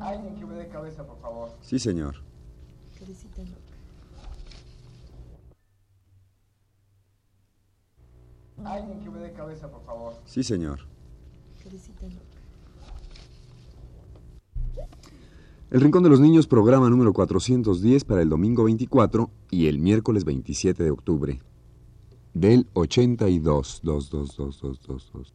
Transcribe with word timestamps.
Alguien 0.00 0.34
que 0.34 0.46
me 0.46 0.54
dé 0.54 0.68
cabeza, 0.68 1.06
por 1.06 1.20
favor. 1.20 1.50
Sí, 1.60 1.78
señor. 1.78 2.16
Cabecita 2.98 3.42
loca. 3.42 3.60
Alguien 8.64 9.00
que 9.00 9.10
me 9.10 9.18
dé 9.18 9.32
cabeza, 9.32 9.70
por 9.70 9.84
favor. 9.84 10.14
Sí, 10.24 10.42
señor. 10.42 10.80
Cabecita 11.62 12.06
loca. 12.06 12.24
El 15.70 15.80
Rincón 15.82 16.02
de 16.02 16.08
los 16.08 16.18
Niños, 16.18 16.46
programa 16.46 16.88
número 16.88 17.12
410 17.12 18.04
para 18.04 18.22
el 18.22 18.28
domingo 18.28 18.64
24 18.64 19.30
y 19.50 19.66
el 19.66 19.78
miércoles 19.78 20.24
27 20.24 20.82
de 20.82 20.90
octubre. 20.90 21.42
Del 22.32 22.66
82. 22.72 23.80
2, 23.82 24.10
2, 24.10 24.36
2, 24.36 25.34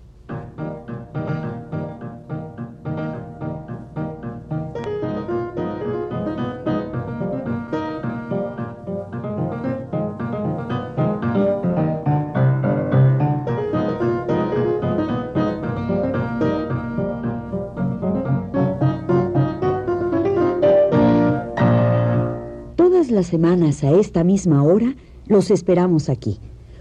Semanas 23.31 23.85
a 23.85 23.91
esta 23.91 24.25
misma 24.25 24.61
hora 24.61 24.93
los 25.25 25.51
esperamos 25.51 26.09
aquí, 26.09 26.37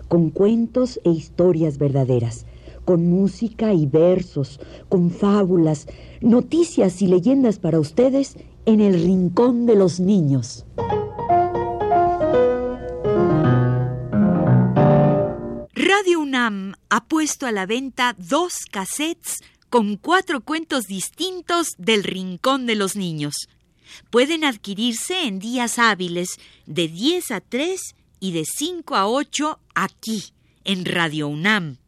con 0.08 0.30
cuentos 0.30 0.98
e 1.04 1.10
historias 1.10 1.78
verdaderas, 1.78 2.44
con 2.84 3.08
música 3.08 3.72
y 3.72 3.86
versos, 3.86 4.58
con 4.88 5.12
fábulas, 5.12 5.86
noticias 6.20 7.02
y 7.02 7.06
leyendas 7.06 7.60
para 7.60 7.78
ustedes 7.78 8.36
en 8.66 8.80
el 8.80 9.00
Rincón 9.00 9.64
de 9.64 9.76
los 9.76 10.00
Niños. 10.00 10.66
Radio 15.72 16.20
UNAM 16.20 16.74
ha 16.88 17.04
puesto 17.04 17.46
a 17.46 17.52
la 17.52 17.66
venta 17.66 18.16
dos 18.18 18.54
cassettes 18.68 19.36
con 19.68 19.96
cuatro 19.96 20.40
cuentos 20.40 20.88
distintos 20.88 21.68
del 21.78 22.02
Rincón 22.02 22.66
de 22.66 22.74
los 22.74 22.96
Niños. 22.96 23.34
Pueden 24.08 24.44
adquirirse 24.44 25.26
en 25.26 25.38
días 25.38 25.78
hábiles 25.78 26.38
de 26.66 26.88
10 26.88 27.30
a 27.32 27.40
3 27.40 27.94
y 28.20 28.32
de 28.32 28.44
5 28.44 28.96
a 28.96 29.06
8 29.08 29.58
aquí, 29.74 30.32
en 30.64 30.84
Radio 30.84 31.28
UNAM. 31.28 31.78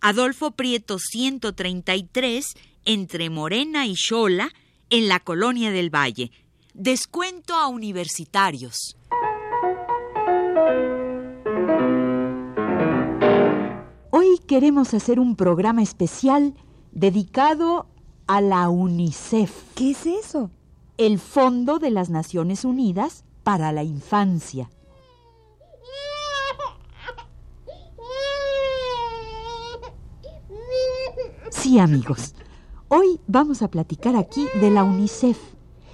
Adolfo 0.00 0.52
Prieto 0.52 0.98
133, 0.98 2.54
entre 2.84 3.30
Morena 3.30 3.86
y 3.86 3.96
Xola, 3.96 4.50
en 4.90 5.08
la 5.08 5.20
Colonia 5.20 5.70
del 5.70 5.94
Valle. 5.94 6.30
Descuento 6.74 7.54
a 7.54 7.68
universitarios. 7.68 8.96
Hoy 14.10 14.38
queremos 14.46 14.94
hacer 14.94 15.18
un 15.18 15.36
programa 15.36 15.82
especial 15.82 16.54
dedicado 16.92 17.86
a 18.26 18.40
la 18.40 18.68
UNICEF, 18.68 19.52
¿Qué 19.74 19.90
es 19.90 20.06
eso? 20.06 20.50
El 20.98 21.18
Fondo 21.18 21.78
de 21.78 21.90
las 21.90 22.08
Naciones 22.08 22.64
Unidas 22.64 23.24
para 23.42 23.70
la 23.72 23.82
Infancia. 23.82 24.70
Sí, 31.50 31.78
amigos. 31.78 32.34
Hoy 32.88 33.20
vamos 33.26 33.62
a 33.62 33.68
platicar 33.68 34.16
aquí 34.16 34.46
de 34.60 34.70
la 34.70 34.84
UNICEF, 34.84 35.38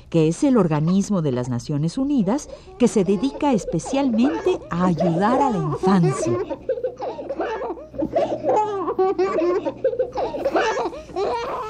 que 0.09 0.29
es 0.29 0.45
el 0.45 0.57
organismo 0.57 1.21
de 1.23 1.33
las 1.33 1.49
Naciones 1.49 1.99
Unidas 1.99 2.49
que 2.79 2.87
se 2.87 3.03
dedica 3.03 3.53
especialmente 3.53 4.61
a 4.71 4.87
ayudar 4.87 5.43
a 5.43 5.51
la 5.51 5.59
infancia. 5.59 6.33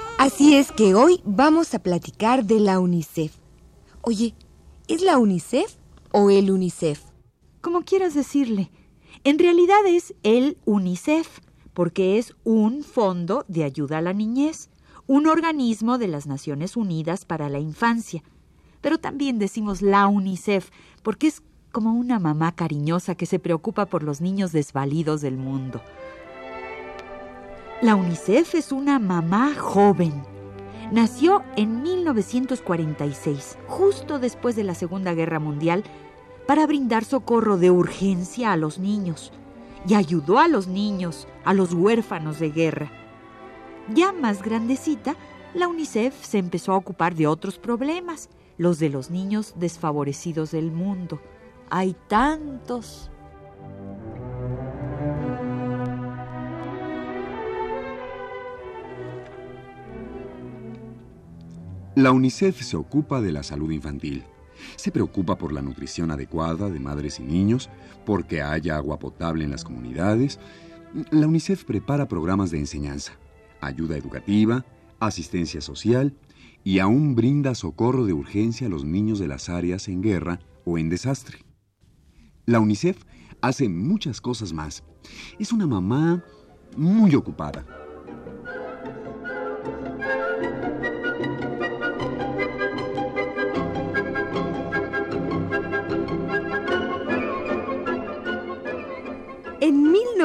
Así 0.23 0.55
es 0.55 0.71
que 0.71 0.95
hoy 0.95 1.21
vamos 1.25 1.75
a 1.75 1.81
platicar 1.81 2.45
de 2.45 2.61
la 2.61 2.79
UNICEF. 2.79 3.35
Oye, 4.03 4.37
¿es 4.87 5.03
la 5.03 5.19
UNICEF 5.19 5.75
o 6.13 6.31
el 6.31 6.53
UNICEF? 6.53 7.03
Como 7.61 7.83
quieras 7.83 8.15
decirle. 8.15 8.71
En 9.25 9.41
realidad 9.41 9.85
es 9.85 10.15
el 10.23 10.59
UNICEF, 10.65 11.41
porque 11.75 12.19
es 12.19 12.37
un 12.45 12.85
fondo 12.85 13.45
de 13.49 13.65
ayuda 13.65 13.99
a 13.99 14.01
la 14.01 14.13
niñez, 14.13 14.71
un 15.09 15.27
organismo 15.27 15.99
de 15.99 16.07
las 16.07 16.29
Naciones 16.29 16.77
Unidas 16.77 17.25
para 17.25 17.49
la 17.49 17.59
Infancia. 17.59 18.23
Pero 18.81 18.99
también 18.99 19.41
decimos 19.41 19.83
la 19.83 20.07
UNICEF, 20.07 20.71
porque 21.03 21.27
es 21.27 21.43
como 21.73 21.95
una 21.95 22.21
mamá 22.21 22.55
cariñosa 22.55 23.17
que 23.17 23.27
se 23.27 23.41
preocupa 23.41 23.87
por 23.87 24.05
los 24.05 24.21
niños 24.21 24.53
desvalidos 24.53 25.21
del 25.21 25.37
mundo. 25.37 25.83
La 27.83 27.97
UNICEF 27.97 28.55
es 28.55 28.71
una 28.71 29.01
mamá 29.01 29.57
joven. 29.57 30.23
Nació 30.93 31.43
en 31.57 31.83
1946, 31.83 33.59
justo 33.67 34.21
después 34.21 34.55
de 34.55 34.63
la 34.63 34.77
Segunda 34.77 35.15
Guerra 35.15 35.41
Mundial, 35.41 35.83
para 36.47 36.65
brindar 36.65 37.05
socorro 37.05 37.57
de 37.57 37.73
urgencia 37.73 38.53
a 38.53 38.57
los 38.57 38.79
niños 38.79 39.33
y 39.85 39.95
ayudó 39.95 40.39
a 40.39 40.47
los 40.47 40.69
niños, 40.69 41.27
a 41.45 41.55
los 41.55 41.73
huérfanos 41.73 42.39
de 42.39 42.51
guerra. 42.51 42.93
Ya 43.93 44.13
más 44.13 44.45
grandecita, 44.45 45.17
la 45.53 45.67
UNICEF 45.67 46.15
se 46.25 46.39
empezó 46.39 46.75
a 46.75 46.77
ocupar 46.77 47.17
de 47.17 47.27
otros 47.27 47.59
problemas, 47.59 48.29
los 48.59 48.79
de 48.79 48.91
los 48.91 49.11
niños 49.11 49.55
desfavorecidos 49.57 50.53
del 50.53 50.71
mundo. 50.71 51.21
Hay 51.69 51.97
tantos. 52.07 53.11
La 61.95 62.11
UNICEF 62.11 62.63
se 62.63 62.79
ocupa 62.79 63.21
de 63.21 63.33
la 63.33 63.43
salud 63.43 63.71
infantil. 63.71 64.25
Se 64.77 64.91
preocupa 64.91 65.37
por 65.37 65.53
la 65.53 65.61
nutrición 65.61 66.11
adecuada 66.11 66.71
de 66.71 66.81
madres 66.81 67.21
y 67.21 67.23
niños, 67.23 67.69
porque 68.07 68.41
haya 68.41 68.77
agua 68.77 68.99
potable 68.99 69.45
en 69.45 69.51
las 69.51 69.63
comunidades. 69.63 70.41
La 71.11 71.27
UNICEF 71.27 71.65
prepara 71.65 72.09
programas 72.09 72.51
de 72.51 72.59
enseñanza, 72.59 73.13
ayuda 73.61 73.99
educativa, 73.99 74.65
asistencia 75.01 75.61
social 75.61 76.15
y 76.65 76.79
aún 76.79 77.15
brinda 77.15 77.55
socorro 77.55 78.07
de 78.07 78.15
urgencia 78.15 78.69
a 78.69 78.71
los 78.71 78.87
niños 78.87 79.19
de 79.19 79.29
las 79.29 79.51
áreas 79.51 79.87
en 79.89 80.01
guerra 80.01 80.41
o 80.65 80.79
en 80.79 80.89
desastre. 80.89 81.45
La 82.47 82.59
UNICEF 82.59 83.05
hace 83.43 83.69
muchas 83.69 84.23
cosas 84.23 84.55
más. 84.55 84.83
Es 85.39 85.53
una 85.53 85.67
mamá 85.67 86.25
muy 86.75 87.15
ocupada. 87.15 87.82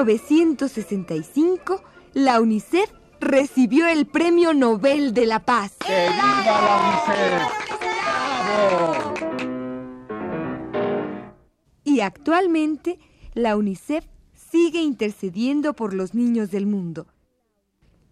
1965, 0.06 1.84
la 2.14 2.40
UNICEF 2.40 2.92
recibió 3.20 3.88
el 3.88 4.06
Premio 4.06 4.54
Nobel 4.54 5.12
de 5.14 5.26
la 5.26 5.44
Paz. 5.44 5.76
¡Que 5.80 6.10
viva 6.10 6.62
la 6.62 6.78
UNICEF! 7.08 7.42
¡Bravo! 8.52 9.14
Y 11.84 12.02
actualmente, 12.02 13.00
la 13.34 13.58
UNICEF 13.58 14.06
sigue 14.34 14.82
intercediendo 14.82 15.74
por 15.74 15.96
los 15.96 16.14
niños 16.14 16.52
del 16.52 16.68
mundo. 16.68 17.08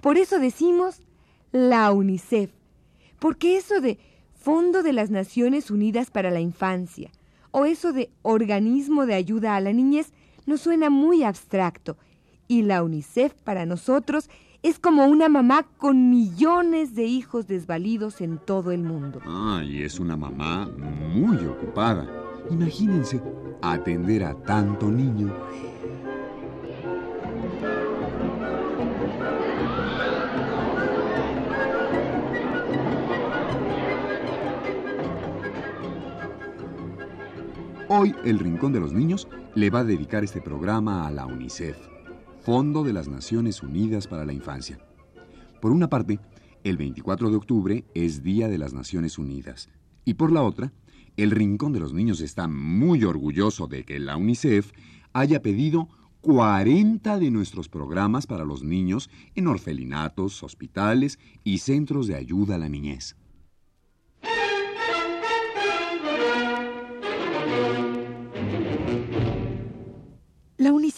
Por 0.01 0.17
eso 0.17 0.39
decimos 0.39 1.01
la 1.51 1.91
UNICEF, 1.91 2.51
porque 3.19 3.57
eso 3.57 3.79
de 3.79 3.99
Fondo 4.33 4.81
de 4.81 4.93
las 4.93 5.11
Naciones 5.11 5.69
Unidas 5.69 6.09
para 6.09 6.31
la 6.31 6.39
Infancia 6.39 7.11
o 7.51 7.65
eso 7.65 7.93
de 7.93 8.09
Organismo 8.21 9.05
de 9.05 9.13
Ayuda 9.13 9.55
a 9.55 9.61
la 9.61 9.71
Niñez 9.71 10.11
nos 10.45 10.61
suena 10.61 10.89
muy 10.89 11.23
abstracto 11.23 11.97
y 12.47 12.61
la 12.63 12.83
UNICEF 12.83 13.33
para 13.43 13.65
nosotros 13.65 14.29
es 14.63 14.79
como 14.79 15.05
una 15.05 15.29
mamá 15.29 15.67
con 15.77 16.09
millones 16.09 16.95
de 16.95 17.03
hijos 17.05 17.47
desvalidos 17.47 18.19
en 18.21 18.39
todo 18.39 18.71
el 18.71 18.81
mundo. 18.81 19.21
Ay, 19.25 19.83
es 19.83 19.99
una 19.99 20.17
mamá 20.17 20.67
muy 20.67 21.37
ocupada. 21.45 22.09
Imagínense 22.49 23.21
atender 23.61 24.23
a 24.23 24.33
tanto 24.33 24.89
niño. 24.89 25.31
Hoy 37.87 38.15
el 38.25 38.39
Rincón 38.39 38.73
de 38.73 38.79
los 38.79 38.93
Niños 38.93 39.27
le 39.53 39.69
va 39.69 39.81
a 39.81 39.83
dedicar 39.83 40.23
este 40.23 40.41
programa 40.41 41.05
a 41.05 41.11
la 41.11 41.27
UNICEF, 41.27 41.77
Fondo 42.41 42.83
de 42.83 42.93
las 42.93 43.07
Naciones 43.07 43.61
Unidas 43.61 44.07
para 44.07 44.25
la 44.25 44.33
Infancia. 44.33 44.79
Por 45.61 45.71
una 45.71 45.87
parte, 45.87 46.19
el 46.63 46.77
24 46.77 47.29
de 47.29 47.35
octubre 47.35 47.85
es 47.93 48.23
Día 48.23 48.47
de 48.47 48.57
las 48.57 48.73
Naciones 48.73 49.19
Unidas 49.19 49.69
y 50.03 50.15
por 50.15 50.31
la 50.31 50.41
otra, 50.41 50.73
el 51.15 51.29
Rincón 51.29 51.73
de 51.73 51.79
los 51.79 51.93
Niños 51.93 52.21
está 52.21 52.47
muy 52.47 53.03
orgulloso 53.03 53.67
de 53.67 53.83
que 53.83 53.99
la 53.99 54.17
UNICEF 54.17 54.71
haya 55.13 55.43
pedido 55.43 55.87
40 56.21 57.19
de 57.19 57.29
nuestros 57.29 57.69
programas 57.69 58.25
para 58.25 58.45
los 58.45 58.63
niños 58.63 59.11
en 59.35 59.45
orfelinatos, 59.45 60.41
hospitales 60.41 61.19
y 61.43 61.59
centros 61.59 62.07
de 62.07 62.15
ayuda 62.15 62.55
a 62.55 62.57
la 62.57 62.67
niñez. 62.67 63.15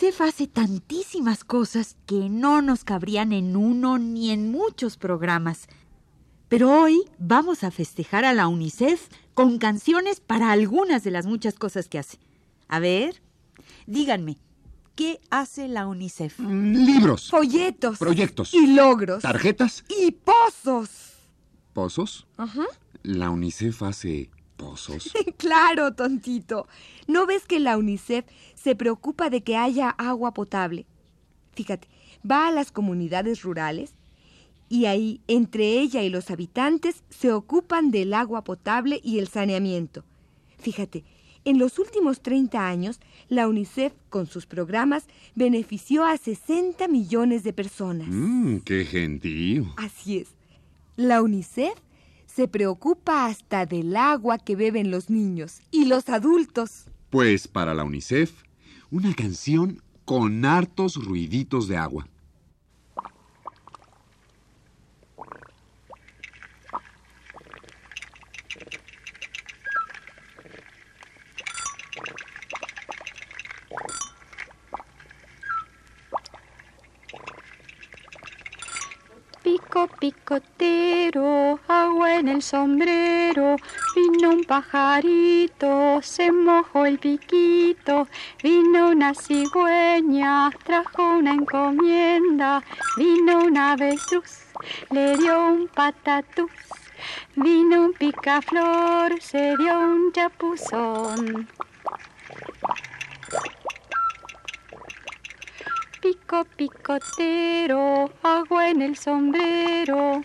La 0.07 0.11
UNICEF 0.13 0.21
hace 0.29 0.47
tantísimas 0.47 1.43
cosas 1.43 1.97
que 2.05 2.29
no 2.29 2.61
nos 2.61 2.85
cabrían 2.85 3.33
en 3.33 3.57
uno 3.57 3.97
ni 3.97 4.31
en 4.31 4.49
muchos 4.53 4.95
programas. 4.95 5.67
Pero 6.47 6.71
hoy 6.71 7.01
vamos 7.19 7.65
a 7.65 7.71
festejar 7.71 8.23
a 8.23 8.33
la 8.33 8.47
UNICEF 8.47 9.09
con 9.33 9.57
canciones 9.57 10.21
para 10.21 10.53
algunas 10.53 11.03
de 11.03 11.11
las 11.11 11.25
muchas 11.25 11.55
cosas 11.55 11.89
que 11.89 11.99
hace. 11.99 12.19
A 12.69 12.79
ver, 12.79 13.21
díganme, 13.85 14.37
¿qué 14.95 15.19
hace 15.29 15.67
la 15.67 15.85
UNICEF? 15.87 16.39
Mm, 16.39 16.85
Libros, 16.85 17.29
Folletos. 17.29 17.97
proyectos, 17.97 18.53
Y 18.53 18.65
logros. 18.67 19.21
tarjetas, 19.23 19.83
Y 19.89 20.11
pozos. 20.11 21.15
pozos. 21.73 22.25
Ajá. 22.37 22.63
La 23.03 23.29
UNICEF 23.29 23.83
hace 23.83 24.29
Claro, 25.37 25.93
tontito. 25.93 26.67
¿No 27.07 27.25
ves 27.25 27.45
que 27.45 27.59
la 27.59 27.77
UNICEF 27.77 28.25
se 28.55 28.75
preocupa 28.75 29.29
de 29.29 29.41
que 29.41 29.55
haya 29.55 29.89
agua 29.89 30.33
potable? 30.33 30.85
Fíjate, 31.53 31.87
va 32.29 32.47
a 32.47 32.51
las 32.51 32.71
comunidades 32.71 33.41
rurales 33.41 33.93
y 34.69 34.85
ahí, 34.85 35.21
entre 35.27 35.79
ella 35.79 36.03
y 36.03 36.09
los 36.09 36.29
habitantes, 36.29 37.03
se 37.09 37.31
ocupan 37.31 37.89
del 37.89 38.13
agua 38.13 38.43
potable 38.43 38.99
y 39.03 39.19
el 39.19 39.27
saneamiento. 39.27 40.03
Fíjate, 40.59 41.05
en 41.45 41.59
los 41.59 41.79
últimos 41.79 42.19
30 42.21 42.67
años, 42.67 42.99
la 43.29 43.47
UNICEF, 43.47 43.93
con 44.09 44.27
sus 44.27 44.45
programas, 44.45 45.05
benefició 45.35 46.03
a 46.03 46.17
60 46.17 46.89
millones 46.89 47.43
de 47.43 47.53
personas. 47.53 48.09
Mmm, 48.09 48.57
qué 48.57 48.83
gentío. 48.83 49.73
Así 49.77 50.17
es. 50.17 50.27
La 50.97 51.21
UNICEF 51.21 51.75
se 52.37 52.47
preocupa 52.47 53.25
hasta 53.25 53.65
del 53.65 53.95
agua 53.95 54.37
que 54.37 54.55
beben 54.55 54.91
los 54.91 55.09
niños 55.09 55.59
y 55.71 55.85
los 55.85 56.07
adultos. 56.07 56.85
Pues 57.09 57.47
para 57.47 57.73
la 57.73 57.83
UNICEF, 57.83 58.43
una 58.91 59.11
canción 59.15 59.81
con 60.05 60.45
hartos 60.45 61.03
ruiditos 61.03 61.67
de 61.67 61.77
agua. 61.77 62.07
Pico 79.77 79.95
picotero, 79.99 81.59
agua 81.67 82.15
en 82.15 82.29
el 82.29 82.41
sombrero, 82.41 83.57
vino 83.95 84.31
un 84.31 84.43
pajarito, 84.43 86.01
se 86.01 86.31
mojó 86.31 86.87
el 86.87 86.97
piquito, 86.97 88.07
vino 88.41 88.89
una 88.89 89.13
cigüeña, 89.13 90.49
trajo 90.63 91.17
una 91.19 91.33
encomienda, 91.33 92.63
vino 92.97 93.43
una 93.45 93.73
avestruz, 93.73 94.47
le 94.89 95.15
dio 95.15 95.45
un 95.45 95.67
patatús, 95.67 96.49
vino 97.35 97.85
un 97.85 97.93
picaflor, 97.93 99.21
se 99.21 99.55
dio 99.57 99.79
un 99.79 100.11
chapuzón. 100.11 101.47
Pico 106.07 106.45
picotero, 106.55 108.09
agua 108.23 108.69
en 108.69 108.81
el 108.81 108.97
sombrero. 108.97 110.21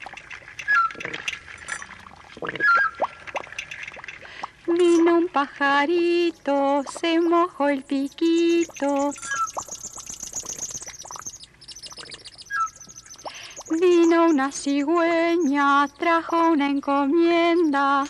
Vino 4.64 5.14
un 5.16 5.26
pajarito, 5.26 6.84
se 6.84 7.20
mojó 7.20 7.68
el 7.68 7.82
piquito. 7.82 9.10
Vino 13.80 14.26
una 14.26 14.52
cigüeña, 14.52 15.88
trajo 15.98 16.52
una 16.52 16.70
encomienda. 16.70 18.04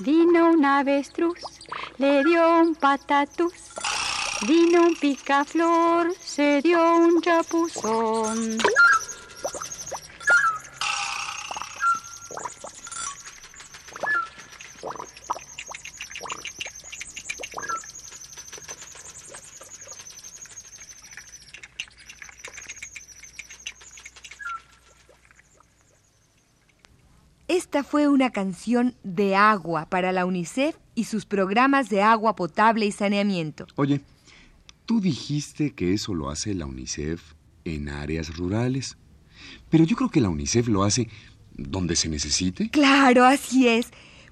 Vino 0.00 0.50
un 0.50 0.64
avestruz, 0.64 1.61
le 1.98 2.24
dio 2.24 2.60
un 2.60 2.74
patatús. 2.74 3.52
Vino 4.46 4.82
un 4.82 4.96
picaflor, 4.96 6.12
se 6.20 6.60
dio 6.62 6.96
un 6.96 7.20
chapuzón. 7.20 8.58
Esta 27.48 27.84
fue 27.84 28.08
una 28.08 28.30
canción 28.30 28.96
de 29.02 29.36
agua 29.36 29.86
para 29.86 30.10
la 30.12 30.26
UNICEF 30.26 30.81
y 30.94 31.04
sus 31.04 31.24
programas 31.26 31.88
de 31.88 32.02
agua 32.02 32.36
potable 32.36 32.86
y 32.86 32.92
saneamiento. 32.92 33.66
Oye, 33.76 34.00
tú 34.86 35.00
dijiste 35.00 35.74
que 35.74 35.92
eso 35.92 36.14
lo 36.14 36.30
hace 36.30 36.54
la 36.54 36.66
UNICEF 36.66 37.34
en 37.64 37.88
áreas 37.88 38.36
rurales. 38.36 38.96
Pero 39.70 39.84
yo 39.84 39.96
creo 39.96 40.10
que 40.10 40.20
la 40.20 40.28
UNICEF 40.28 40.68
lo 40.68 40.84
hace 40.84 41.08
donde 41.54 41.96
se 41.96 42.08
necesite. 42.08 42.70
Claro, 42.70 43.24
así 43.24 43.68
es. 43.68 43.90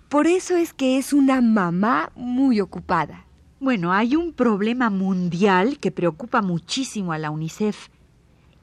Por 0.08 0.26
eso 0.26 0.56
es 0.56 0.72
que 0.72 0.98
es 0.98 1.12
una 1.12 1.40
mamá 1.40 2.10
muy 2.14 2.60
ocupada. 2.60 3.26
Bueno, 3.60 3.92
hay 3.92 4.16
un 4.16 4.32
problema 4.32 4.90
mundial 4.90 5.78
que 5.78 5.90
preocupa 5.90 6.42
muchísimo 6.42 7.12
a 7.12 7.18
la 7.18 7.30
UNICEF. 7.30 7.88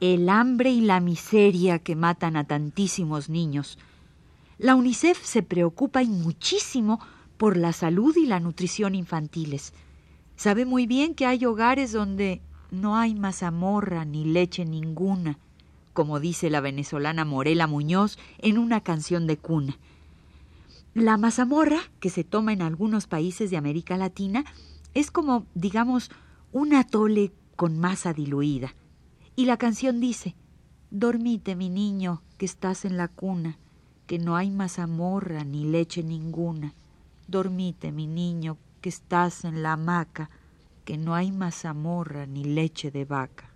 El 0.00 0.28
hambre 0.28 0.70
y 0.70 0.80
la 0.80 1.00
miseria 1.00 1.78
que 1.78 1.96
matan 1.96 2.36
a 2.36 2.44
tantísimos 2.44 3.28
niños. 3.28 3.78
La 4.58 4.74
UNICEF 4.74 5.24
se 5.24 5.42
preocupa 5.42 6.02
y 6.02 6.08
muchísimo 6.08 7.00
por 7.38 7.56
la 7.56 7.72
salud 7.72 8.14
y 8.16 8.26
la 8.26 8.40
nutrición 8.40 8.94
infantiles. 8.94 9.72
Sabe 10.36 10.66
muy 10.66 10.86
bien 10.86 11.14
que 11.14 11.24
hay 11.24 11.44
hogares 11.44 11.92
donde 11.92 12.42
no 12.70 12.96
hay 12.96 13.14
mazamorra 13.14 14.04
ni 14.04 14.24
leche 14.24 14.64
ninguna, 14.64 15.38
como 15.94 16.20
dice 16.20 16.50
la 16.50 16.60
venezolana 16.60 17.24
Morela 17.24 17.66
Muñoz 17.66 18.18
en 18.38 18.58
una 18.58 18.82
canción 18.82 19.26
de 19.26 19.38
cuna. 19.38 19.78
La 20.94 21.16
mazamorra, 21.16 21.78
que 22.00 22.10
se 22.10 22.24
toma 22.24 22.52
en 22.52 22.62
algunos 22.62 23.06
países 23.06 23.50
de 23.50 23.56
América 23.56 23.96
Latina, 23.96 24.44
es 24.94 25.10
como, 25.10 25.46
digamos, 25.54 26.10
un 26.52 26.74
atole 26.74 27.32
con 27.56 27.78
masa 27.78 28.12
diluida. 28.12 28.74
Y 29.36 29.46
la 29.46 29.56
canción 29.56 30.00
dice, 30.00 30.34
Dormite, 30.90 31.54
mi 31.54 31.68
niño, 31.68 32.22
que 32.36 32.46
estás 32.46 32.84
en 32.84 32.96
la 32.96 33.08
cuna, 33.08 33.58
que 34.06 34.18
no 34.18 34.36
hay 34.36 34.50
mazamorra 34.50 35.44
ni 35.44 35.64
leche 35.64 36.02
ninguna. 36.02 36.74
Dormite, 37.28 37.92
mi 37.92 38.06
niño, 38.06 38.56
que 38.80 38.88
estás 38.88 39.44
en 39.44 39.62
la 39.62 39.74
hamaca, 39.74 40.30
que 40.86 40.96
no 40.96 41.14
hay 41.14 41.30
mazamorra 41.30 42.24
ni 42.24 42.42
leche 42.42 42.90
de 42.90 43.04
vaca. 43.04 43.47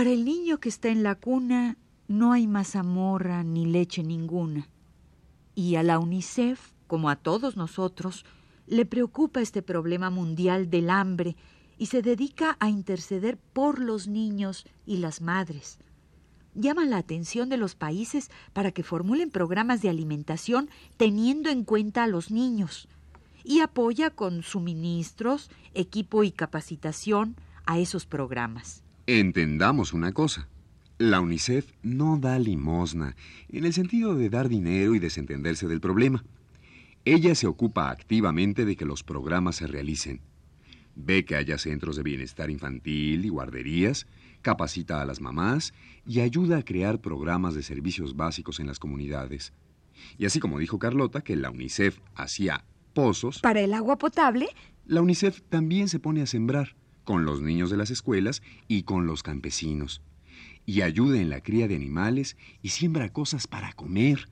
Para 0.00 0.12
el 0.12 0.24
niño 0.24 0.60
que 0.60 0.70
está 0.70 0.88
en 0.88 1.02
la 1.02 1.14
cuna 1.14 1.76
no 2.08 2.32
hay 2.32 2.46
mazamorra 2.46 3.44
ni 3.44 3.66
leche 3.66 4.02
ninguna. 4.02 4.66
Y 5.54 5.74
a 5.74 5.82
la 5.82 5.98
UNICEF, 5.98 6.72
como 6.86 7.10
a 7.10 7.16
todos 7.16 7.58
nosotros, 7.58 8.24
le 8.66 8.86
preocupa 8.86 9.42
este 9.42 9.60
problema 9.60 10.08
mundial 10.08 10.70
del 10.70 10.88
hambre 10.88 11.36
y 11.76 11.84
se 11.84 12.00
dedica 12.00 12.56
a 12.60 12.70
interceder 12.70 13.36
por 13.36 13.78
los 13.78 14.08
niños 14.08 14.64
y 14.86 14.96
las 14.96 15.20
madres. 15.20 15.78
Llama 16.54 16.86
la 16.86 16.96
atención 16.96 17.50
de 17.50 17.58
los 17.58 17.74
países 17.74 18.30
para 18.54 18.72
que 18.72 18.82
formulen 18.82 19.30
programas 19.30 19.82
de 19.82 19.90
alimentación 19.90 20.70
teniendo 20.96 21.50
en 21.50 21.62
cuenta 21.62 22.04
a 22.04 22.06
los 22.06 22.30
niños 22.30 22.88
y 23.44 23.60
apoya 23.60 24.08
con 24.08 24.42
suministros, 24.44 25.50
equipo 25.74 26.24
y 26.24 26.32
capacitación 26.32 27.36
a 27.66 27.78
esos 27.78 28.06
programas. 28.06 28.82
Entendamos 29.06 29.92
una 29.92 30.12
cosa. 30.12 30.48
La 30.98 31.20
UNICEF 31.20 31.72
no 31.82 32.18
da 32.18 32.38
limosna, 32.38 33.16
en 33.48 33.64
el 33.64 33.72
sentido 33.72 34.14
de 34.14 34.28
dar 34.28 34.48
dinero 34.48 34.94
y 34.94 34.98
desentenderse 34.98 35.66
del 35.66 35.80
problema. 35.80 36.24
Ella 37.04 37.34
se 37.34 37.46
ocupa 37.46 37.90
activamente 37.90 38.66
de 38.66 38.76
que 38.76 38.84
los 38.84 39.02
programas 39.02 39.56
se 39.56 39.66
realicen. 39.66 40.20
Ve 40.94 41.24
que 41.24 41.36
haya 41.36 41.56
centros 41.56 41.96
de 41.96 42.02
bienestar 42.02 42.50
infantil 42.50 43.24
y 43.24 43.28
guarderías, 43.30 44.06
capacita 44.42 45.00
a 45.00 45.06
las 45.06 45.20
mamás 45.20 45.72
y 46.06 46.20
ayuda 46.20 46.58
a 46.58 46.64
crear 46.64 47.00
programas 47.00 47.54
de 47.54 47.62
servicios 47.62 48.16
básicos 48.16 48.60
en 48.60 48.66
las 48.66 48.78
comunidades. 48.78 49.54
Y 50.18 50.26
así 50.26 50.40
como 50.40 50.58
dijo 50.58 50.78
Carlota 50.78 51.22
que 51.22 51.36
la 51.36 51.50
UNICEF 51.50 51.98
hacía 52.14 52.64
pozos, 52.92 53.40
Para 53.40 53.60
el 53.60 53.72
agua 53.72 53.96
potable, 53.96 54.48
la 54.84 55.00
UNICEF 55.00 55.40
también 55.48 55.88
se 55.88 56.00
pone 56.00 56.20
a 56.20 56.26
sembrar 56.26 56.76
con 57.04 57.24
los 57.24 57.40
niños 57.40 57.70
de 57.70 57.76
las 57.76 57.90
escuelas 57.90 58.42
y 58.68 58.82
con 58.82 59.06
los 59.06 59.22
campesinos. 59.22 60.02
Y 60.66 60.82
ayuda 60.82 61.20
en 61.20 61.30
la 61.30 61.40
cría 61.40 61.68
de 61.68 61.76
animales 61.76 62.36
y 62.62 62.70
siembra 62.70 63.12
cosas 63.12 63.46
para 63.46 63.72
comer. 63.72 64.28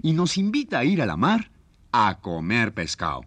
Y 0.00 0.12
nos 0.12 0.38
invita 0.38 0.78
a 0.78 0.84
ir 0.84 1.02
a 1.02 1.06
la 1.06 1.16
mar 1.16 1.50
a 1.92 2.20
comer 2.20 2.72
pescado. 2.72 3.22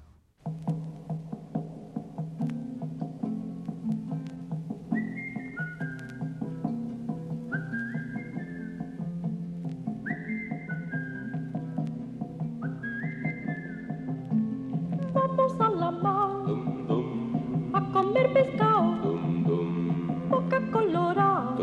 Boca 20.85 20.91
colorada, 20.91 21.57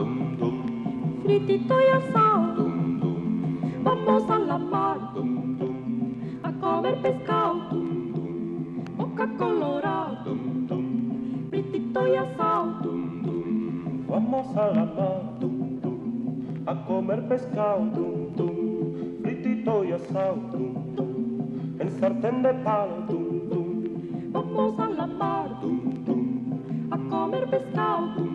fritito 1.22 1.74
y 1.80 1.96
asado. 1.96 2.66
Vamos 3.84 4.30
a 4.30 4.38
la 4.38 4.58
mar 4.58 4.98
a 6.42 6.52
comer 6.60 7.02
pescado, 7.02 7.82
boca 8.96 9.28
colorada, 9.38 10.24
fritito 11.50 12.08
y 12.08 12.16
asado. 12.16 12.92
Vamos 14.08 14.56
a 14.56 14.66
la 14.68 14.84
mar 14.84 15.22
a 16.66 16.84
comer 16.84 17.28
pescado, 17.28 18.30
fritito 19.22 19.84
y 19.84 19.92
asado, 19.92 20.58
en 21.78 21.90
sartén 22.00 22.42
de 22.42 22.54
palo. 22.64 23.22
Vamos 24.32 24.78
a 24.78 24.88
la 24.88 25.06
mar 25.06 25.50
a 26.90 26.98
comer 27.08 27.48
pescado, 27.48 28.31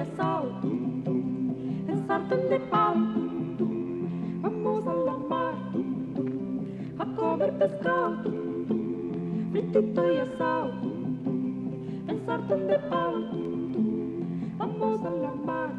asado, 0.00 0.50
en 1.88 2.06
sartén 2.06 2.48
de 2.48 2.58
palo. 2.70 3.06
Vamos 4.42 4.86
a 4.86 4.94
la 4.94 5.16
mar. 5.32 5.54
A 6.98 7.04
comer 7.16 7.52
pescado, 7.58 8.30
fritito 9.52 10.12
y 10.12 10.16
asado, 10.18 10.72
en 12.08 12.26
sartén 12.26 12.66
de 12.66 12.78
palo. 12.90 13.26
Vamos 14.58 15.04
a 15.04 15.10
la 15.10 15.34
mar. 15.34 15.72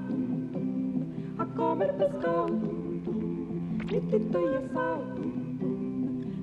A 1.40 1.46
comer 1.56 1.92
pescado, 1.98 2.60
fritito 3.88 4.40
y 4.40 4.56
asado, 4.56 5.04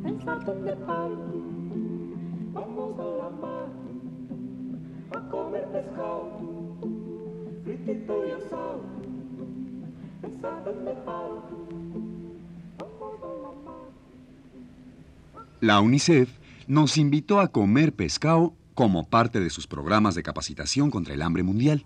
en 0.04 0.20
sartén 0.24 0.64
de 0.64 0.76
palo. 0.86 1.18
Vamos 2.52 2.98
a 2.98 3.04
la 3.20 3.30
mar. 3.42 3.68
A 5.16 5.30
comer 5.30 5.64
pescado, 5.72 6.57
la 15.60 15.80
UNICEF 15.80 16.30
nos 16.66 16.96
invitó 16.98 17.40
a 17.40 17.48
comer 17.48 17.92
pescado 17.94 18.54
como 18.74 19.08
parte 19.08 19.40
de 19.40 19.50
sus 19.50 19.66
programas 19.66 20.14
de 20.14 20.22
capacitación 20.22 20.90
contra 20.90 21.14
el 21.14 21.22
hambre 21.22 21.42
mundial. 21.42 21.84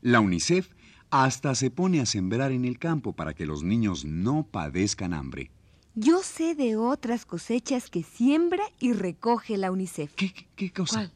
La 0.00 0.20
UNICEF 0.20 0.68
hasta 1.10 1.54
se 1.54 1.70
pone 1.70 2.00
a 2.00 2.06
sembrar 2.06 2.52
en 2.52 2.64
el 2.64 2.78
campo 2.78 3.12
para 3.14 3.34
que 3.34 3.46
los 3.46 3.62
niños 3.62 4.04
no 4.04 4.44
padezcan 4.44 5.12
hambre. 5.14 5.50
yo 5.94 6.22
sé 6.22 6.54
de 6.54 6.76
otras 6.76 7.24
cosechas 7.26 7.90
que 7.90 8.04
siembra 8.04 8.62
y 8.78 8.92
recoge 8.92 9.56
la 9.56 9.72
UNICEF. 9.72 10.14
¿Qué, 10.14 10.32
qué- 10.32 10.46
qué 10.54 10.70
cosa? 10.70 11.00
¿Cuál? 11.00 11.12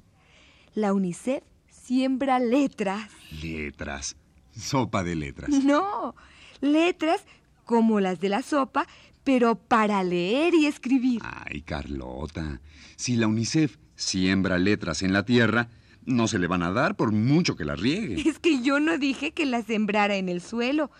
La 0.74 0.92
UNICEF 0.92 1.44
siembra 1.92 2.38
letras. 2.38 3.10
Letras. 3.42 4.16
Sopa 4.50 5.04
de 5.04 5.14
letras. 5.14 5.50
No, 5.50 6.14
letras 6.62 7.22
como 7.66 8.00
las 8.00 8.18
de 8.18 8.30
la 8.30 8.40
sopa, 8.40 8.86
pero 9.24 9.56
para 9.56 10.02
leer 10.02 10.54
y 10.54 10.64
escribir. 10.64 11.20
Ay, 11.22 11.60
Carlota, 11.60 12.62
si 12.96 13.16
la 13.16 13.26
UNICEF 13.26 13.76
siembra 13.94 14.56
letras 14.56 15.02
en 15.02 15.12
la 15.12 15.26
tierra, 15.26 15.68
no 16.06 16.28
se 16.28 16.38
le 16.38 16.46
van 16.46 16.62
a 16.62 16.72
dar 16.72 16.96
por 16.96 17.12
mucho 17.12 17.56
que 17.56 17.66
la 17.66 17.76
riegue. 17.76 18.26
Es 18.26 18.38
que 18.38 18.62
yo 18.62 18.80
no 18.80 18.96
dije 18.96 19.32
que 19.32 19.44
la 19.44 19.60
sembrara 19.60 20.16
en 20.16 20.30
el 20.30 20.40
suelo, 20.40 20.90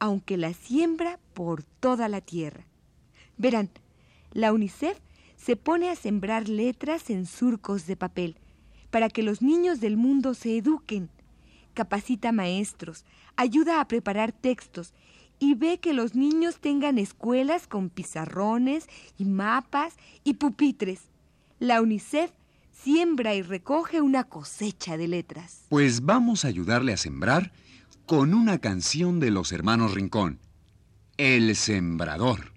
aunque 0.00 0.36
la 0.36 0.52
siembra 0.52 1.18
por 1.32 1.62
toda 1.62 2.10
la 2.10 2.20
tierra. 2.20 2.66
Verán, 3.38 3.70
la 4.32 4.52
UNICEF 4.52 4.98
se 5.34 5.56
pone 5.56 5.88
a 5.88 5.96
sembrar 5.96 6.50
letras 6.50 7.08
en 7.08 7.24
surcos 7.24 7.86
de 7.86 7.96
papel 7.96 8.36
para 8.92 9.08
que 9.08 9.22
los 9.22 9.40
niños 9.40 9.80
del 9.80 9.96
mundo 9.96 10.34
se 10.34 10.58
eduquen. 10.58 11.08
Capacita 11.72 12.30
maestros, 12.30 13.04
ayuda 13.34 13.80
a 13.80 13.88
preparar 13.88 14.32
textos 14.32 14.92
y 15.38 15.54
ve 15.54 15.78
que 15.78 15.94
los 15.94 16.14
niños 16.14 16.60
tengan 16.60 16.98
escuelas 16.98 17.66
con 17.66 17.88
pizarrones 17.88 18.86
y 19.16 19.24
mapas 19.24 19.94
y 20.22 20.34
pupitres. 20.34 21.00
La 21.58 21.80
UNICEF 21.80 22.30
siembra 22.70 23.34
y 23.34 23.40
recoge 23.40 24.02
una 24.02 24.24
cosecha 24.24 24.98
de 24.98 25.08
letras. 25.08 25.64
Pues 25.70 26.04
vamos 26.04 26.44
a 26.44 26.48
ayudarle 26.48 26.92
a 26.92 26.98
sembrar 26.98 27.50
con 28.04 28.34
una 28.34 28.58
canción 28.58 29.20
de 29.20 29.30
los 29.30 29.52
hermanos 29.52 29.94
Rincón. 29.94 30.38
El 31.16 31.56
Sembrador. 31.56 32.52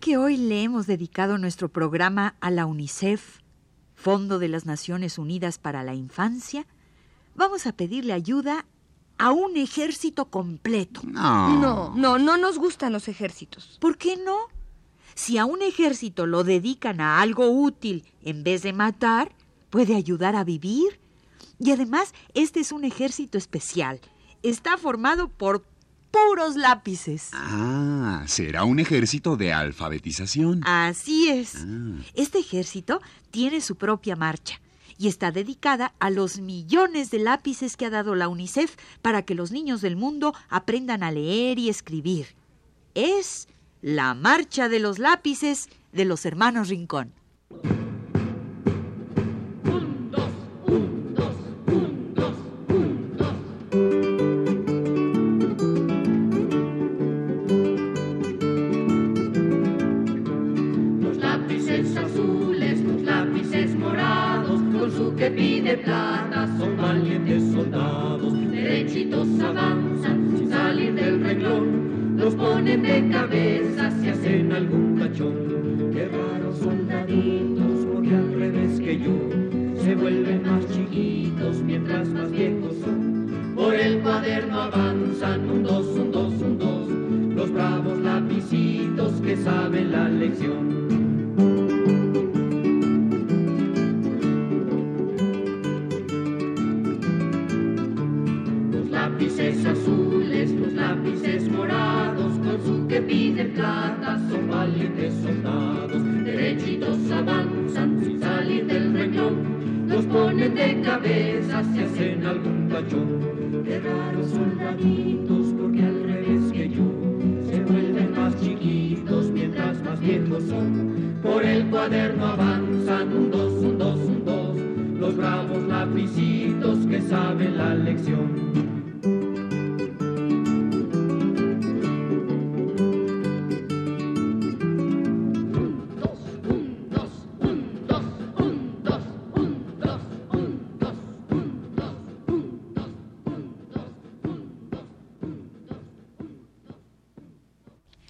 Que 0.00 0.16
hoy 0.16 0.38
le 0.38 0.62
hemos 0.62 0.86
dedicado 0.86 1.36
nuestro 1.36 1.68
programa 1.68 2.34
a 2.40 2.50
la 2.50 2.64
UNICEF, 2.64 3.40
Fondo 3.94 4.38
de 4.38 4.48
las 4.48 4.64
Naciones 4.64 5.18
Unidas 5.18 5.58
para 5.58 5.84
la 5.84 5.94
Infancia, 5.94 6.66
vamos 7.34 7.66
a 7.66 7.72
pedirle 7.72 8.14
ayuda 8.14 8.64
a 9.18 9.30
un 9.30 9.58
ejército 9.58 10.30
completo. 10.30 11.02
No. 11.04 11.60
No, 11.60 11.94
no, 11.94 12.18
no 12.18 12.38
nos 12.38 12.58
gustan 12.58 12.94
los 12.94 13.08
ejércitos. 13.08 13.76
¿Por 13.78 13.98
qué 13.98 14.16
no? 14.16 14.36
Si 15.14 15.36
a 15.36 15.44
un 15.44 15.60
ejército 15.60 16.24
lo 16.24 16.44
dedican 16.44 17.02
a 17.02 17.20
algo 17.20 17.50
útil 17.50 18.06
en 18.22 18.42
vez 18.42 18.62
de 18.62 18.72
matar, 18.72 19.32
puede 19.68 19.94
ayudar 19.94 20.34
a 20.34 20.44
vivir. 20.44 20.98
Y 21.58 21.72
además, 21.72 22.14
este 22.32 22.60
es 22.60 22.72
un 22.72 22.84
ejército 22.84 23.36
especial. 23.36 24.00
Está 24.42 24.78
formado 24.78 25.28
por 25.28 25.66
puros 26.10 26.56
lápices. 26.56 27.30
Ah, 27.32 28.24
será 28.26 28.64
un 28.64 28.78
ejército 28.80 29.36
de 29.36 29.52
alfabetización. 29.52 30.62
Así 30.64 31.28
es. 31.28 31.56
Ah. 31.56 32.02
Este 32.14 32.38
ejército 32.38 33.00
tiene 33.30 33.60
su 33.60 33.76
propia 33.76 34.16
marcha 34.16 34.60
y 34.98 35.08
está 35.08 35.30
dedicada 35.30 35.94
a 35.98 36.10
los 36.10 36.40
millones 36.40 37.10
de 37.10 37.20
lápices 37.20 37.76
que 37.76 37.86
ha 37.86 37.90
dado 37.90 38.14
la 38.14 38.28
UNICEF 38.28 38.76
para 39.00 39.22
que 39.22 39.34
los 39.34 39.50
niños 39.50 39.80
del 39.80 39.96
mundo 39.96 40.34
aprendan 40.48 41.02
a 41.02 41.10
leer 41.10 41.58
y 41.58 41.70
escribir. 41.70 42.26
Es 42.94 43.48
la 43.80 44.14
marcha 44.14 44.68
de 44.68 44.78
los 44.78 44.98
lápices 44.98 45.68
de 45.92 46.04
los 46.04 46.26
hermanos 46.26 46.68
Rincón. 46.68 47.14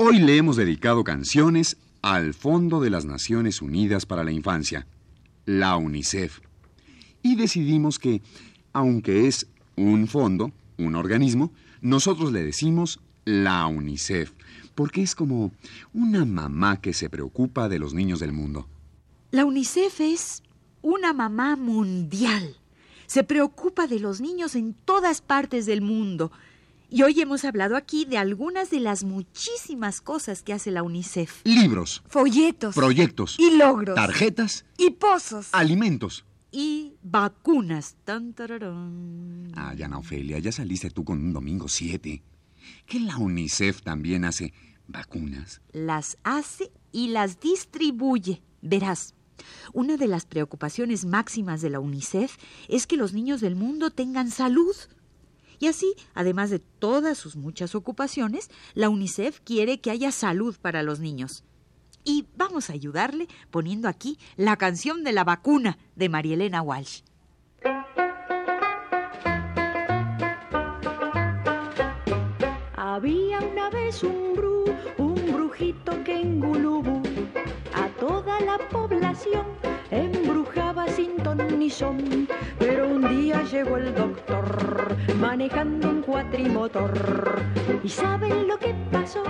Hoy 0.03 0.19
le 0.19 0.39
hemos 0.39 0.57
dedicado 0.57 1.05
canciones 1.05 1.77
al 2.01 2.33
Fondo 2.33 2.81
de 2.81 2.89
las 2.89 3.05
Naciones 3.05 3.61
Unidas 3.61 4.07
para 4.07 4.25
la 4.25 4.33
Infancia, 4.33 4.87
la 5.45 5.77
UNICEF. 5.77 6.41
Y 7.23 7.37
decidimos 7.37 7.99
que, 7.99 8.23
aunque 8.73 9.27
es 9.27 9.47
un 9.77 10.09
fondo, 10.09 10.53
un 10.79 10.95
organismo, 10.95 11.53
nosotros 11.83 12.33
le 12.33 12.43
decimos 12.43 12.99
la 13.27 13.67
UNICEF, 13.67 14.33
porque 14.75 15.03
es 15.03 15.15
como 15.15 15.53
una 15.93 16.25
mamá 16.25 16.81
que 16.81 16.95
se 16.95 17.11
preocupa 17.11 17.69
de 17.69 17.79
los 17.79 17.93
niños 17.93 18.21
del 18.21 18.33
mundo. 18.33 18.67
La 19.33 19.45
UNICEF 19.45 20.01
es 20.01 20.43
una 20.81 21.13
mamá 21.13 21.57
mundial. 21.57 22.57
Se 23.07 23.23
preocupa 23.23 23.87
de 23.87 24.01
los 24.01 24.23
niños 24.23 24.55
en 24.55 24.73
todas 24.73 25.21
partes 25.21 25.67
del 25.67 25.83
mundo. 25.83 26.33
Y 26.93 27.03
hoy 27.03 27.21
hemos 27.21 27.45
hablado 27.45 27.77
aquí 27.77 28.05
de 28.05 28.19
algunas 28.19 28.71
de 28.71 28.81
las 28.81 29.05
muchísimas 29.05 30.01
cosas 30.01 30.43
que 30.43 30.53
hace 30.53 30.73
la 30.73 30.83
UNICEF. 30.83 31.43
Libros, 31.45 32.03
Folletos. 32.09 32.75
proyectos, 32.75 33.37
y 33.39 33.57
logros. 33.57 33.95
tarjetas, 33.95 34.65
y 34.77 34.91
pozos. 34.91 35.49
alimentos. 35.53 36.25
Y 36.51 36.95
vacunas. 37.03 37.95
Tan, 38.05 38.33
tararán. 38.33 39.53
Ah, 39.55 39.73
Yana 39.75 39.99
Ofelia, 39.99 40.41
ya 40.41 40.51
saliste 40.51 40.91
tú 40.91 41.05
con 41.05 41.19
un 41.23 41.33
domingo 41.33 41.69
7. 41.69 42.23
Que 42.87 42.99
la 43.01 43.17
UNICEF 43.19 43.83
también 43.83 44.25
hace 44.25 44.53
vacunas. 44.89 45.61
Las 45.73 46.19
hace 46.25 46.73
y 46.91 47.09
las 47.11 47.39
distribuye. 47.39 48.43
Verás, 48.63 49.15
una 49.73 49.97
de 49.97 50.09
las 50.09 50.27
preocupaciones 50.27 51.05
máximas 51.05 51.61
de 51.63 51.71
la 51.71 51.79
UNICEF 51.79 52.37
es 52.69 52.89
que 52.89 52.97
los 52.97 53.13
niños 53.13 53.41
del 53.41 53.55
mundo 53.55 53.91
tengan 53.91 54.33
salud. 54.33 54.75
Y 55.61 55.67
así, 55.69 55.95
además 56.15 56.49
de 56.49 56.59
todas 56.59 57.19
sus 57.19 57.37
muchas 57.37 57.75
ocupaciones, 57.75 58.51
la 58.73 58.89
UNICEF 58.89 59.41
quiere 59.41 59.79
que 59.79 59.91
haya 59.91 60.11
salud 60.11 60.57
para 60.61 60.83
los 60.83 61.01
niños. 61.01 61.45
Y 62.03 62.27
vamos 62.35 62.71
a 62.71 62.73
ayudarle 62.73 63.29
poniendo 63.51 63.87
aquí 63.87 64.19
la 64.37 64.57
canción 64.57 65.05
de 65.05 65.13
la 65.13 65.23
vacuna 65.23 65.79
de 65.97 66.09
Marielena 66.09 66.63
Walsh. 66.63 67.03
Había 72.75 73.41
una 73.41 73.69
vez 73.69 74.03
un 74.03 74.35
bru, 74.35 74.65
un 74.97 75.33
brujito 75.35 76.03
que 76.05 76.21
toda 78.11 78.41
la 78.41 78.59
población 78.59 79.47
embrujaba 79.93 80.89
sin 80.89 81.17
ton 81.19 81.39
ni 81.59 81.71
son. 81.71 82.27
Pero 82.59 82.89
un 82.89 83.03
día 83.09 83.43
llegó 83.45 83.77
el 83.77 83.95
doctor 83.95 84.97
manejando 85.21 85.89
un 85.89 86.03
cuatrimotor. 86.03 86.93
¿Y 87.85 87.89
saben 87.89 88.49
lo 88.49 88.59
que 88.59 88.75
pasó? 88.91 89.23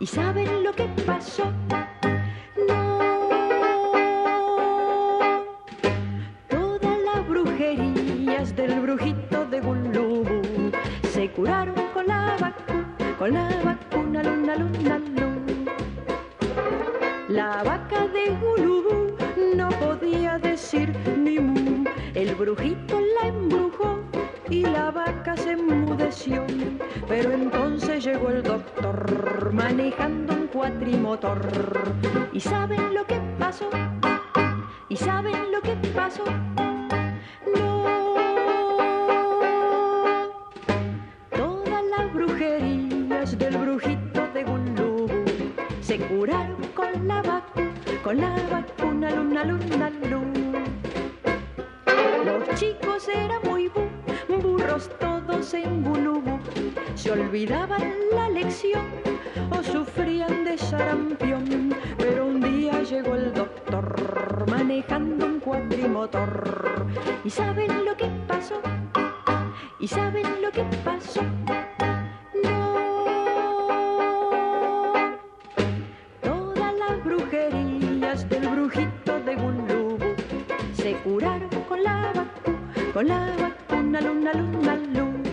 ¿Y 0.00 0.06
saben 0.06 0.64
lo 0.64 0.72
que 0.72 0.86
pasó? 1.06 1.44
No. 2.68 2.82
Todas 6.48 6.98
las 7.08 7.28
brujerías 7.28 8.56
del 8.56 8.80
brujito 8.80 9.46
de 9.46 9.60
Gulubú 9.60 10.42
se 11.12 11.30
curaron 11.30 11.76
con 11.94 12.06
la 12.08 12.36
vacuna, 12.40 13.16
con 13.16 13.32
la 13.32 13.48
vacuna, 13.64 14.22
luna, 14.24 14.56
luna, 14.56 14.98
luna. 14.98 15.29
La 17.30 17.62
vaca 17.62 18.08
de 18.08 18.30
Gulubú 18.40 19.14
no 19.54 19.68
podía 19.68 20.36
decir 20.38 20.92
ni 21.16 21.38
mu. 21.38 21.84
El 22.12 22.34
brujito 22.34 22.98
la 22.98 23.28
embrujó 23.28 24.00
y 24.48 24.62
la 24.62 24.90
vaca 24.90 25.36
se 25.36 25.52
enmudeció. 25.52 26.44
Pero 27.06 27.30
entonces 27.30 28.02
llegó 28.02 28.30
el 28.30 28.42
doctor 28.42 29.52
manejando 29.52 30.34
un 30.34 30.48
cuatrimotor. 30.48 31.40
¿Y 32.32 32.40
saben 32.40 32.94
lo 32.94 33.06
que 33.06 33.20
pasó? 33.38 33.70
¿Y 34.88 34.96
saben 34.96 35.52
lo 35.52 35.60
que 35.60 35.76
pasó? 35.94 36.24
Lu. 50.08 50.22
Los 52.24 52.58
chicos 52.58 53.08
eran 53.08 53.40
muy 53.44 53.68
bu, 53.68 53.82
burros 54.42 54.90
todos 54.98 55.54
en 55.54 55.82
bulubú. 55.84 56.38
Se 56.94 57.12
olvidaban 57.12 57.92
la 58.12 58.28
lección 58.28 58.84
o 59.50 59.62
sufrían 59.62 60.44
de 60.44 60.58
sarampión. 60.58 61.74
Pero 61.98 62.26
un 62.26 62.40
día 62.40 62.82
llegó 62.82 63.14
el 63.14 63.32
doctor 63.32 64.44
manejando 64.48 65.26
un 65.26 65.40
cuatrimotor. 65.40 66.86
¿Y 67.24 67.30
saben 67.30 67.84
lo 67.84 67.96
que 67.96 68.06
pasó? 68.26 68.60
¿Y 69.78 69.86
saben 69.86 70.42
lo 70.42 70.50
que 70.50 70.64
pasó? 70.84 71.20
Vacuna, 83.08 84.00
luna, 84.02 84.32
luna, 84.34 84.76
luna. 84.76 85.30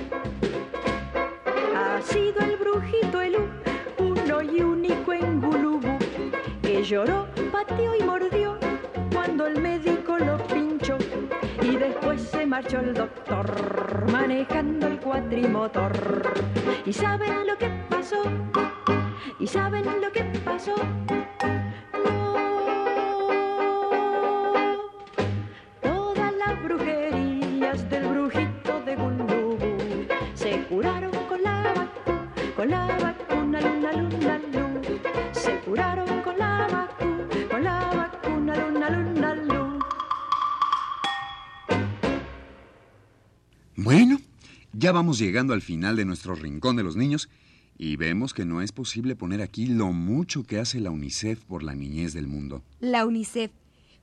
Ha 1.76 2.02
sido 2.02 2.40
el 2.40 2.56
brujito 2.58 3.22
el 3.22 3.36
u- 3.36 3.50
uno 4.00 4.42
y 4.42 4.62
único 4.62 5.12
en 5.14 5.42
Gulubu 5.42 5.98
que 6.62 6.84
lloró, 6.84 7.28
pateó 7.52 7.94
y 7.96 8.04
mordió 8.04 8.58
cuando 9.14 9.48
el 9.48 9.60
médico 9.62 10.18
lo 10.18 10.38
pinchó 10.48 10.98
y 11.62 11.76
después 11.76 12.22
se 12.22 12.46
marchó 12.46 12.80
el 12.80 12.94
doctor 12.94 14.06
manejando 14.12 14.88
el 14.88 15.00
cuatrimotor. 15.00 15.92
¿Y 16.86 16.94
saben 16.94 17.48
lo 17.48 17.58
que 17.58 17.70
pasó? 17.90 18.22
¿Y 19.40 19.48
saben 19.48 19.84
lo 20.02 20.12
que 20.12 20.24
pasó? 20.46 20.76
Ya 44.78 44.92
vamos 44.92 45.18
llegando 45.18 45.54
al 45.54 45.64
final 45.64 45.96
de 45.96 46.06
nuestro 46.06 46.36
rincón 46.36 46.76
de 46.76 46.84
los 46.84 46.96
niños 46.96 47.30
y 47.80 47.96
vemos 47.96 48.36
que 48.36 48.46
no 48.46 48.62
es 48.62 48.72
posible 48.72 49.16
poner 49.16 49.42
aquí 49.42 49.66
lo 49.66 49.92
mucho 49.92 50.44
que 50.44 50.60
hace 50.60 50.80
la 50.80 50.92
UNICEF 50.92 51.44
por 51.46 51.64
la 51.64 51.74
niñez 51.74 52.14
del 52.14 52.28
mundo. 52.28 52.62
La 52.80 53.06
UNICEF, 53.08 53.52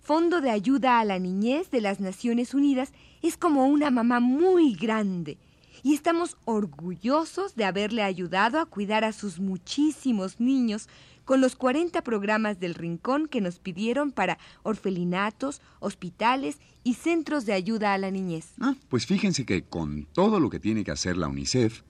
Fondo 0.00 0.40
de 0.40 0.50
Ayuda 0.50 0.98
a 0.98 1.04
la 1.04 1.20
Niñez 1.20 1.70
de 1.70 1.80
las 1.80 2.00
Naciones 2.00 2.54
Unidas, 2.54 2.92
es 3.22 3.36
como 3.36 3.66
una 3.66 3.90
mamá 3.90 4.18
muy 4.18 4.74
grande. 4.74 5.38
Y 5.84 5.94
estamos 5.94 6.36
orgullosos 6.44 7.54
de 7.54 7.64
haberle 7.64 8.02
ayudado 8.02 8.58
a 8.58 8.66
cuidar 8.66 9.04
a 9.04 9.12
sus 9.12 9.38
muchísimos 9.38 10.40
niños 10.40 10.88
con 11.24 11.40
los 11.40 11.56
40 11.56 12.02
programas 12.02 12.60
del 12.60 12.74
Rincón 12.74 13.28
que 13.28 13.40
nos 13.40 13.58
pidieron 13.58 14.12
para 14.12 14.38
orfelinatos, 14.62 15.60
hospitales 15.80 16.58
y 16.82 16.94
centros 16.94 17.46
de 17.46 17.54
ayuda 17.54 17.94
a 17.94 17.98
la 17.98 18.10
niñez. 18.10 18.52
Ah, 18.60 18.74
pues 18.88 19.06
fíjense 19.06 19.44
que 19.44 19.62
con 19.62 20.06
todo 20.12 20.40
lo 20.40 20.50
que 20.50 20.60
tiene 20.60 20.84
que 20.84 20.90
hacer 20.90 21.16
la 21.16 21.28
UNICEF, 21.28 21.82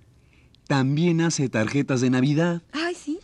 también 0.66 1.20
hace 1.20 1.48
tarjetas 1.48 2.00
de 2.00 2.10
Navidad. 2.10 2.62
Ay, 2.72 2.94
sí. 2.94 3.18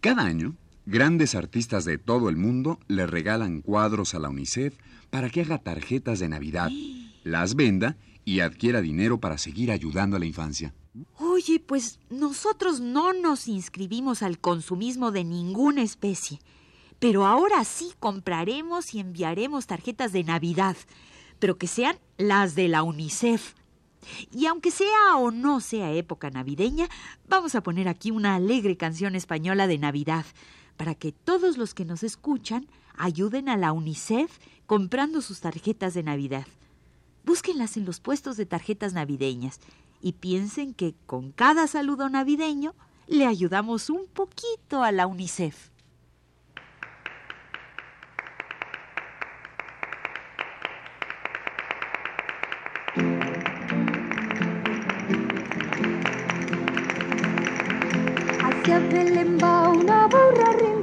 Cada 0.00 0.24
año, 0.24 0.54
grandes 0.84 1.34
artistas 1.34 1.84
de 1.84 1.98
todo 1.98 2.28
el 2.28 2.36
mundo 2.36 2.78
le 2.88 3.06
regalan 3.06 3.62
cuadros 3.62 4.14
a 4.14 4.18
la 4.18 4.28
UNICEF 4.28 4.74
para 5.10 5.30
que 5.30 5.42
haga 5.42 5.58
tarjetas 5.58 6.18
de 6.18 6.28
Navidad, 6.28 6.70
las 7.24 7.54
venda 7.54 7.96
y 8.24 8.40
adquiera 8.40 8.80
dinero 8.80 9.18
para 9.18 9.38
seguir 9.38 9.70
ayudando 9.70 10.16
a 10.16 10.20
la 10.20 10.26
infancia. 10.26 10.74
Oye, 11.32 11.60
pues 11.60 11.98
nosotros 12.10 12.80
no 12.80 13.14
nos 13.14 13.48
inscribimos 13.48 14.22
al 14.22 14.38
consumismo 14.38 15.12
de 15.12 15.24
ninguna 15.24 15.82
especie. 15.82 16.40
Pero 16.98 17.24
ahora 17.24 17.64
sí 17.64 17.94
compraremos 17.98 18.92
y 18.92 19.00
enviaremos 19.00 19.66
tarjetas 19.66 20.12
de 20.12 20.24
Navidad, 20.24 20.76
pero 21.38 21.56
que 21.56 21.68
sean 21.68 21.98
las 22.18 22.54
de 22.54 22.68
la 22.68 22.82
UNICEF. 22.82 23.54
Y 24.30 24.44
aunque 24.44 24.70
sea 24.70 25.16
o 25.16 25.30
no 25.30 25.60
sea 25.60 25.90
época 25.92 26.28
navideña, 26.28 26.90
vamos 27.26 27.54
a 27.54 27.62
poner 27.62 27.88
aquí 27.88 28.10
una 28.10 28.34
alegre 28.34 28.76
canción 28.76 29.14
española 29.14 29.66
de 29.66 29.78
Navidad, 29.78 30.26
para 30.76 30.94
que 30.94 31.12
todos 31.12 31.56
los 31.56 31.72
que 31.72 31.86
nos 31.86 32.02
escuchan 32.02 32.66
ayuden 32.94 33.48
a 33.48 33.56
la 33.56 33.72
UNICEF 33.72 34.38
comprando 34.66 35.22
sus 35.22 35.40
tarjetas 35.40 35.94
de 35.94 36.02
Navidad. 36.02 36.46
Búsquenlas 37.24 37.78
en 37.78 37.86
los 37.86 38.00
puestos 38.00 38.36
de 38.36 38.44
tarjetas 38.44 38.92
navideñas 38.92 39.60
y 40.02 40.12
piensen 40.14 40.74
que 40.74 40.94
con 41.06 41.30
cada 41.30 41.66
saludo 41.66 42.10
navideño 42.10 42.74
le 43.06 43.26
ayudamos 43.26 43.88
un 43.88 44.06
poquito 44.06 44.82
a 44.82 44.92
la 44.92 45.06
UNICEF. 45.06 45.70
Hacia 58.40 58.78
una 59.70 60.06
burra, 60.08 60.81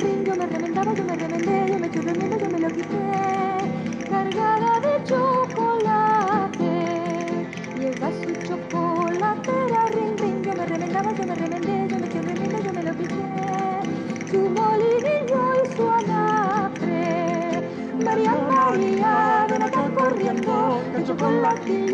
que 21.57 21.88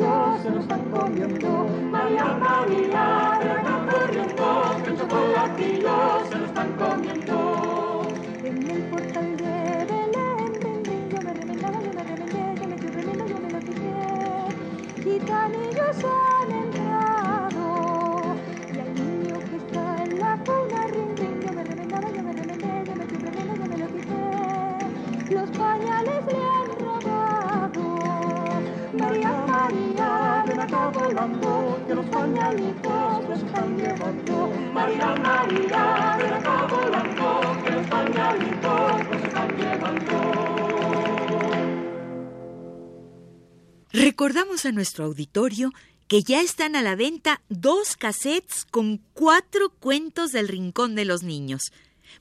Recordamos 44.18 44.66
a 44.66 44.72
nuestro 44.72 45.04
auditorio 45.04 45.74
que 46.08 46.24
ya 46.24 46.40
están 46.40 46.78
a 46.78 46.82
la 46.82 46.96
venta 46.96 47.42
dos 47.50 47.98
cassettes 47.98 48.64
con 48.64 49.02
cuatro 49.14 49.72
cuentos 49.72 50.32
del 50.32 50.48
Rincón 50.48 50.96
de 50.96 51.04
los 51.04 51.24
Niños. 51.24 51.64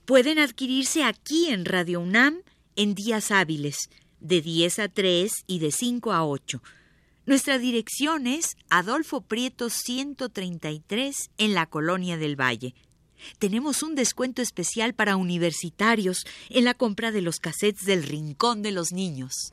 Pueden 0.04 0.40
adquirirse 0.40 1.04
aquí 1.04 1.50
en 1.50 1.64
Radio 1.64 2.00
UNAM 2.00 2.42
en 2.74 2.96
días 2.96 3.30
hábiles, 3.30 3.90
de 4.18 4.40
10 4.40 4.80
a 4.80 4.88
3 4.88 5.44
y 5.46 5.60
de 5.60 5.70
5 5.70 6.12
a 6.12 6.26
8. 6.26 6.60
Nuestra 7.26 7.60
dirección 7.60 8.26
es 8.26 8.56
Adolfo 8.70 9.20
Prieto 9.20 9.70
133 9.70 11.30
en 11.38 11.54
la 11.54 11.66
Colonia 11.66 12.16
del 12.16 12.34
Valle. 12.34 12.74
Tenemos 13.38 13.84
un 13.84 13.94
descuento 13.94 14.42
especial 14.42 14.94
para 14.94 15.14
universitarios 15.14 16.24
en 16.50 16.64
la 16.64 16.74
compra 16.74 17.12
de 17.12 17.22
los 17.22 17.38
cassettes 17.38 17.84
del 17.84 18.02
Rincón 18.02 18.62
de 18.62 18.72
los 18.72 18.90
Niños. 18.90 19.52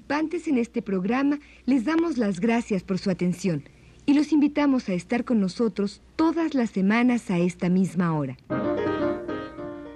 Participantes 0.00 0.48
en 0.48 0.58
este 0.58 0.82
programa 0.82 1.38
les 1.64 1.84
damos 1.84 2.18
las 2.18 2.40
gracias 2.40 2.82
por 2.82 2.98
su 2.98 3.10
atención 3.10 3.64
y 4.04 4.14
los 4.14 4.32
invitamos 4.32 4.88
a 4.88 4.92
estar 4.92 5.24
con 5.24 5.40
nosotros 5.40 6.02
todas 6.16 6.54
las 6.54 6.70
semanas 6.70 7.30
a 7.30 7.38
esta 7.38 7.68
misma 7.68 8.14
hora. 8.14 8.36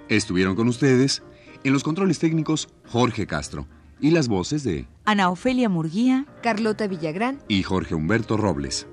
Estuvieron 0.09 0.55
con 0.55 0.67
ustedes 0.67 1.23
en 1.63 1.73
los 1.73 1.83
controles 1.83 2.19
técnicos 2.19 2.67
Jorge 2.87 3.27
Castro 3.27 3.67
y 3.99 4.11
las 4.11 4.27
voces 4.27 4.63
de 4.63 4.87
Ana 5.05 5.29
Ofelia 5.29 5.69
Murguía, 5.69 6.25
Carlota 6.41 6.87
Villagrán 6.87 7.39
y 7.47 7.63
Jorge 7.63 7.95
Humberto 7.95 8.37
Robles. 8.37 8.87